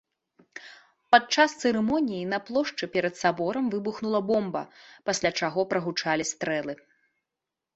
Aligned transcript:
Пад 1.15 1.23
час 1.37 1.51
цырымоніі 1.61 2.21
на 2.33 2.39
плошчы 2.47 2.89
перад 2.95 3.13
саборам 3.23 3.65
выбухнула 3.75 4.19
бомба, 4.33 4.61
пасля 5.11 5.29
чаго 5.43 5.61
прагучалі 5.75 6.23
стрэлы. 6.33 6.73